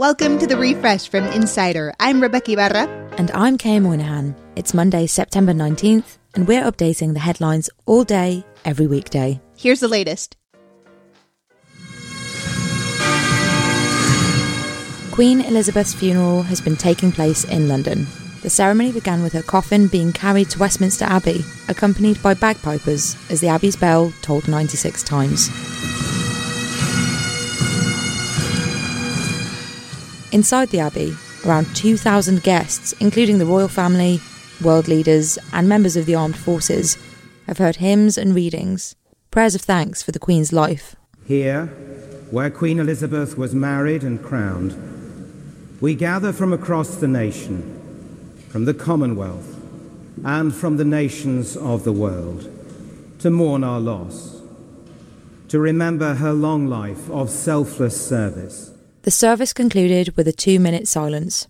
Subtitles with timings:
[0.00, 1.92] Welcome to the refresh from Insider.
[2.00, 2.88] I'm Rebeca Ibarra.
[3.18, 4.34] And I'm Kay Moynihan.
[4.56, 9.42] It's Monday, September 19th, and we're updating the headlines all day, every weekday.
[9.58, 10.38] Here's the latest.
[15.12, 18.06] Queen Elizabeth's funeral has been taking place in London.
[18.40, 23.42] The ceremony began with her coffin being carried to Westminster Abbey, accompanied by bagpipers as
[23.42, 25.50] the Abbey's bell tolled 96 times.
[30.32, 34.20] Inside the Abbey, around 2,000 guests, including the royal family,
[34.62, 36.96] world leaders, and members of the armed forces,
[37.48, 38.94] have heard hymns and readings,
[39.32, 40.94] prayers of thanks for the Queen's life.
[41.24, 41.66] Here,
[42.30, 44.76] where Queen Elizabeth was married and crowned,
[45.80, 49.56] we gather from across the nation, from the Commonwealth,
[50.24, 52.48] and from the nations of the world
[53.18, 54.40] to mourn our loss,
[55.48, 58.69] to remember her long life of selfless service
[59.02, 61.48] the service concluded with a two minute silence.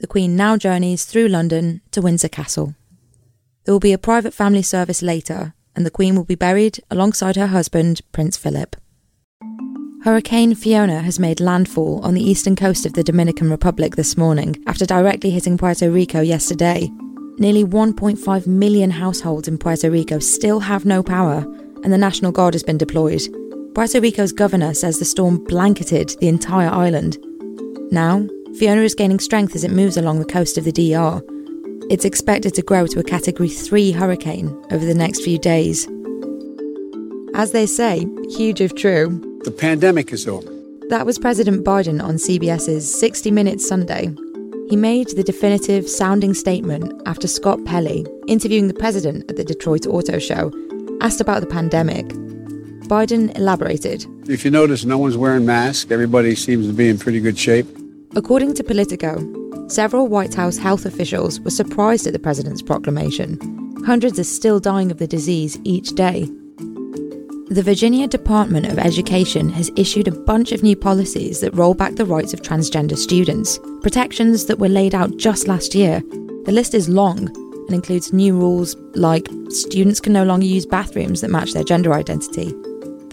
[0.00, 2.74] The Queen now journeys through London to Windsor Castle.
[3.64, 7.36] There will be a private family service later, and the Queen will be buried alongside
[7.36, 8.76] her husband, Prince Philip.
[10.02, 14.62] Hurricane Fiona has made landfall on the eastern coast of the Dominican Republic this morning
[14.66, 16.90] after directly hitting Puerto Rico yesterday.
[17.38, 21.46] Nearly 1.5 million households in Puerto Rico still have no power,
[21.82, 23.22] and the National Guard has been deployed.
[23.74, 27.18] Puerto Rico's governor says the storm blanketed the entire island.
[27.90, 28.24] Now,
[28.56, 31.20] Fiona is gaining strength as it moves along the coast of the DR.
[31.90, 35.88] It's expected to grow to a Category 3 hurricane over the next few days.
[37.34, 39.20] As they say, huge if true.
[39.42, 40.48] The pandemic is over.
[40.88, 44.14] That was President Biden on CBS's 60 Minutes Sunday.
[44.70, 49.84] He made the definitive sounding statement after Scott Pelley, interviewing the president at the Detroit
[49.84, 50.52] Auto Show,
[51.00, 52.14] asked about the pandemic
[52.84, 54.06] Biden elaborated.
[54.28, 55.90] If you notice, no one's wearing masks.
[55.90, 57.66] Everybody seems to be in pretty good shape.
[58.16, 63.38] According to Politico, several White House health officials were surprised at the president's proclamation.
[63.84, 66.28] Hundreds are still dying of the disease each day.
[67.50, 71.94] The Virginia Department of Education has issued a bunch of new policies that roll back
[71.94, 76.00] the rights of transgender students, protections that were laid out just last year.
[76.46, 81.20] The list is long and includes new rules like students can no longer use bathrooms
[81.20, 82.54] that match their gender identity,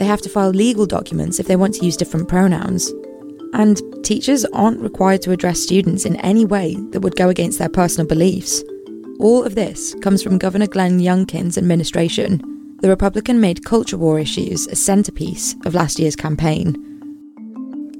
[0.01, 2.91] they have to file legal documents if they want to use different pronouns.
[3.53, 7.69] And teachers aren't required to address students in any way that would go against their
[7.69, 8.63] personal beliefs.
[9.19, 12.41] All of this comes from Governor Glenn Youngkin's administration.
[12.81, 16.73] The Republican made culture war issues a centerpiece of last year's campaign.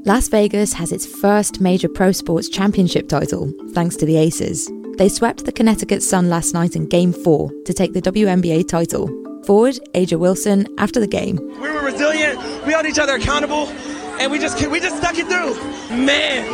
[0.03, 4.71] Las Vegas has its first major pro sports championship title, thanks to the Aces.
[4.97, 9.20] They swept the Connecticut Sun last night in Game 4 to take the WNBA title.
[9.45, 11.37] Forward, A'ja Wilson, after the game.
[11.61, 13.67] We were resilient, we held each other accountable,
[14.19, 15.55] and we just we just stuck it through.
[15.95, 16.45] Man,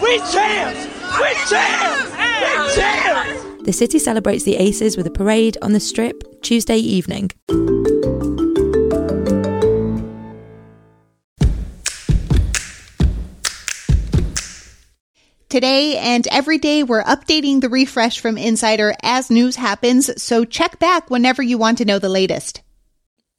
[0.00, 0.84] we champs!
[1.20, 2.10] We champs!
[2.12, 3.64] We champs!
[3.64, 7.30] The city celebrates the Aces with a parade on the strip Tuesday evening.
[15.56, 20.78] Today and every day, we're updating the refresh from Insider as news happens, so check
[20.78, 22.60] back whenever you want to know the latest.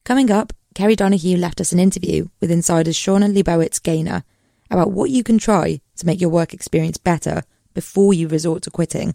[0.03, 4.23] Coming up, Kerry Donahue left us an interview with Insider's Shana Lebowitz Gaynor
[4.71, 7.43] about what you can try to make your work experience better
[7.75, 9.13] before you resort to quitting.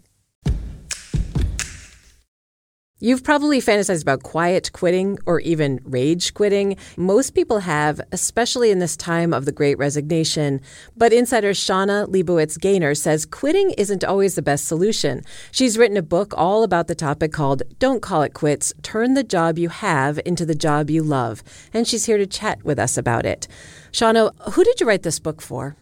[3.03, 6.77] You've probably fantasized about quiet quitting or even rage quitting.
[6.95, 10.61] Most people have, especially in this time of the great resignation.
[10.95, 15.21] But insider Shana Lebowitz Gaynor says quitting isn't always the best solution.
[15.51, 19.23] She's written a book all about the topic called Don't Call It Quits Turn the
[19.23, 21.43] Job You Have into the Job You Love.
[21.73, 23.49] And she's here to chat with us about it.
[23.91, 25.75] Shana, who did you write this book for?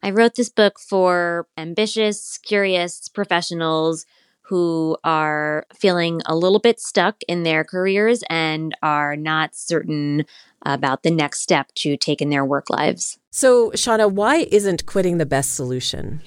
[0.00, 4.06] I wrote this book for ambitious, curious professionals
[4.48, 10.24] who are feeling a little bit stuck in their careers and are not certain
[10.62, 13.18] about the next step to take in their work lives.
[13.30, 16.22] So, Shana, why isn't quitting the best solution?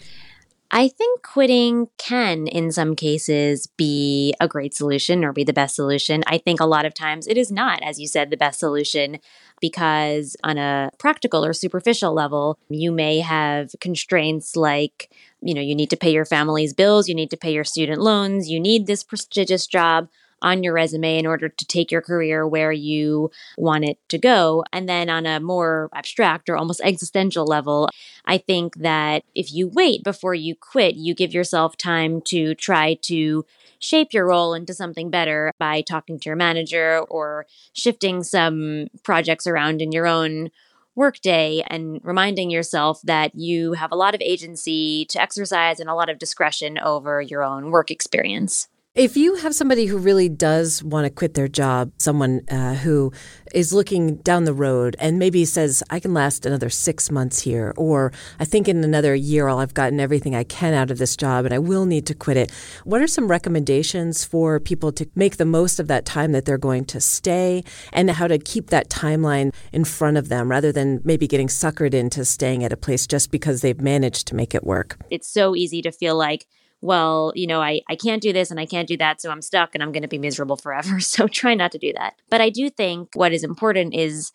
[0.73, 5.75] I think quitting can, in some cases, be a great solution or be the best
[5.75, 6.23] solution.
[6.27, 9.19] I think a lot of times it is not, as you said, the best solution
[9.59, 15.75] because, on a practical or superficial level, you may have constraints like, you know, you
[15.75, 18.87] need to pay your family's bills, you need to pay your student loans, you need
[18.87, 20.07] this prestigious job
[20.41, 24.63] on your resume in order to take your career where you want it to go.
[24.73, 27.89] And then on a more abstract or almost existential level,
[28.25, 32.95] I think that if you wait before you quit, you give yourself time to try
[33.03, 33.45] to
[33.79, 39.47] shape your role into something better by talking to your manager or shifting some projects
[39.47, 40.51] around in your own
[40.95, 45.95] workday and reminding yourself that you have a lot of agency to exercise and a
[45.95, 48.67] lot of discretion over your own work experience.
[48.93, 53.13] If you have somebody who really does want to quit their job, someone uh, who
[53.53, 57.73] is looking down the road and maybe says, I can last another six months here,
[57.77, 61.15] or I think in another year I'll have gotten everything I can out of this
[61.15, 62.51] job and I will need to quit it.
[62.83, 66.57] What are some recommendations for people to make the most of that time that they're
[66.57, 67.63] going to stay
[67.93, 71.93] and how to keep that timeline in front of them rather than maybe getting suckered
[71.93, 74.97] into staying at a place just because they've managed to make it work?
[75.09, 76.45] It's so easy to feel like,
[76.81, 79.41] well, you know, I, I can't do this and I can't do that, so I'm
[79.41, 80.99] stuck and I'm going to be miserable forever.
[81.11, 82.15] So try not to do that.
[82.29, 84.31] But I do think what is important is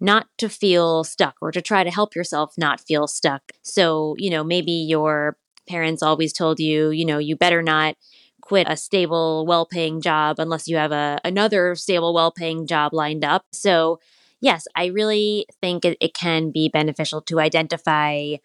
[0.00, 3.52] not to feel stuck or to try to help yourself not feel stuck.
[3.62, 5.36] So, you know, maybe your
[5.68, 7.96] parents always told you, you know, you better not
[8.40, 12.94] quit a stable, well paying job unless you have a, another stable, well paying job
[12.94, 13.44] lined up.
[13.52, 14.00] So,
[14.40, 18.36] yes, I really think it, it can be beneficial to identify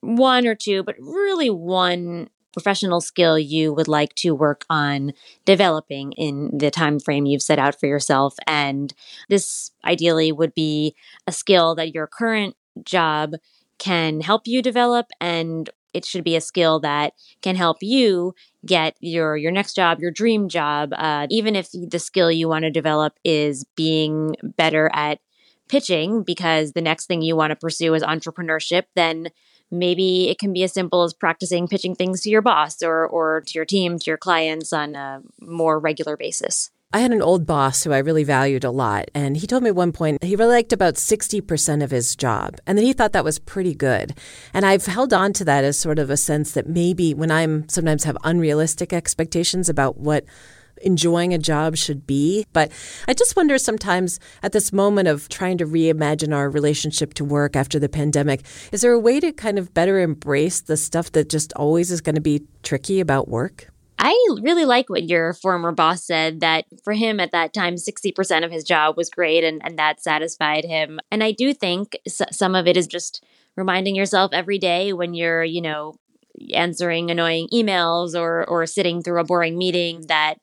[0.00, 5.12] one or two, but really one professional skill you would like to work on
[5.44, 8.34] developing in the time frame you've set out for yourself.
[8.46, 8.92] And
[9.28, 10.94] this ideally would be
[11.26, 13.34] a skill that your current job
[13.78, 18.34] can help you develop and it should be a skill that can help you
[18.66, 22.64] get your your next job your dream job uh, even if the skill you want
[22.64, 25.20] to develop is being better at
[25.68, 29.28] pitching because the next thing you want to pursue is entrepreneurship then
[29.70, 33.42] maybe it can be as simple as practicing pitching things to your boss or, or
[33.46, 36.70] to your team, to your clients on a more regular basis.
[36.90, 39.68] I had an old boss who I really valued a lot, and he told me
[39.68, 43.12] at one point he really liked about 60% of his job, and that he thought
[43.12, 44.18] that was pretty good.
[44.54, 47.68] And I've held on to that as sort of a sense that maybe when I'm
[47.68, 50.24] sometimes have unrealistic expectations about what
[50.82, 52.46] enjoying a job should be.
[52.52, 52.72] But
[53.06, 57.56] I just wonder sometimes at this moment of trying to reimagine our relationship to work
[57.56, 61.28] after the pandemic, is there a way to kind of better embrace the stuff that
[61.28, 63.68] just always is going to be tricky about work?
[63.98, 68.44] I really like what your former boss said that for him at that time, 60%
[68.44, 71.00] of his job was great and, and that satisfied him.
[71.10, 73.24] And I do think some of it is just
[73.56, 75.96] reminding yourself every day when you're, you know,
[76.54, 80.36] answering annoying emails or or sitting through a boring meeting that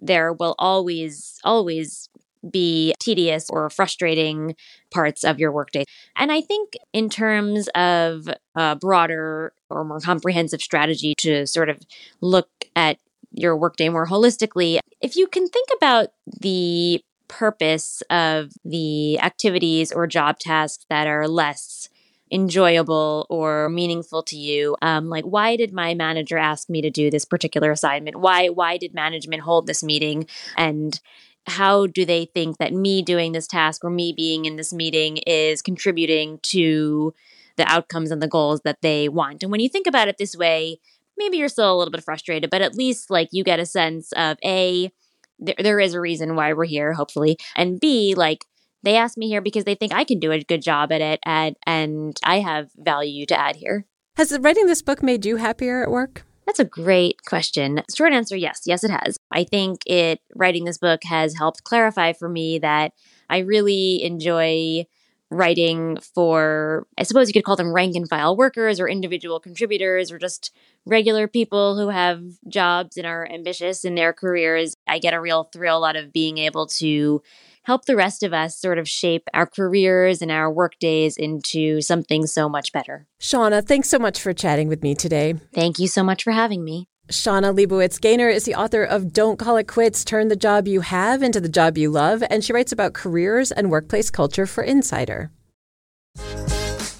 [0.00, 2.08] there will always, always
[2.48, 4.54] be tedious or frustrating
[4.90, 5.84] parts of your workday.
[6.16, 11.80] And I think, in terms of a broader or more comprehensive strategy to sort of
[12.20, 12.98] look at
[13.32, 16.08] your workday more holistically, if you can think about
[16.40, 21.88] the purpose of the activities or job tasks that are less
[22.30, 24.76] enjoyable or meaningful to you.
[24.82, 28.16] Um, like why did my manager ask me to do this particular assignment?
[28.16, 30.26] Why why did management hold this meeting?
[30.56, 31.00] And
[31.46, 35.18] how do they think that me doing this task or me being in this meeting
[35.18, 37.14] is contributing to
[37.56, 39.42] the outcomes and the goals that they want?
[39.42, 40.80] And when you think about it this way
[41.18, 44.12] maybe you're still a little bit frustrated but at least like you get a sense
[44.12, 44.90] of a
[45.38, 48.44] there, there is a reason why we're here hopefully and b like
[48.82, 51.20] they asked me here because they think I can do a good job at it
[51.24, 53.86] and, and I have value to add here.
[54.16, 56.24] Has writing this book made you happier at work?
[56.46, 57.82] That's a great question.
[57.94, 58.62] Short answer yes.
[58.64, 59.18] Yes, it has.
[59.30, 62.92] I think it writing this book has helped clarify for me that
[63.28, 64.86] I really enjoy
[65.30, 70.10] writing for, I suppose you could call them rank and file workers or individual contributors
[70.10, 70.50] or just
[70.86, 74.74] regular people who have jobs and are ambitious in their careers.
[74.86, 77.22] I get a real thrill out of being able to
[77.68, 81.82] help the rest of us sort of shape our careers and our work days into
[81.82, 83.06] something so much better.
[83.20, 85.34] Shana, thanks so much for chatting with me today.
[85.52, 86.88] Thank you so much for having me.
[87.12, 90.80] Shana Lebowitz Gaynor is the author of Don't Call It Quits Turn the Job You
[90.80, 94.64] Have into the Job You Love, and she writes about careers and workplace culture for
[94.64, 95.30] Insider.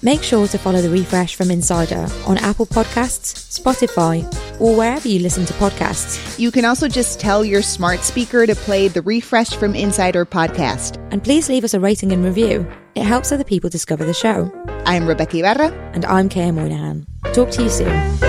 [0.03, 4.23] Make sure to follow the refresh from Insider on Apple Podcasts, Spotify,
[4.59, 6.37] or wherever you listen to podcasts.
[6.37, 10.97] You can also just tell your smart speaker to play the refresh from Insider podcast.
[11.11, 12.69] And please leave us a rating and review.
[12.95, 14.51] It helps other people discover the show.
[14.85, 15.71] I'm Rebeca Ibarra.
[15.93, 17.05] And I'm Kaya Moynihan.
[17.33, 18.28] Talk to you soon.